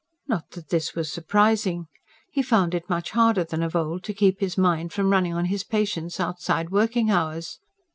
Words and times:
Not 0.27 0.49
that 0.53 0.69
this 0.69 0.95
was 0.95 1.11
surprising; 1.11 1.85
he 2.31 2.41
found 2.41 2.73
it 2.73 2.89
much 2.89 3.11
harder 3.11 3.43
than 3.43 3.61
of 3.61 3.75
old 3.75 4.03
to 4.05 4.15
keep 4.15 4.39
his 4.39 4.57
mind 4.57 4.91
from 4.93 5.11
running 5.11 5.35
on 5.35 5.45
his 5.45 5.63
patients 5.63 6.19
outside 6.19 6.71
working 6.71 7.11
hours. 7.11 7.59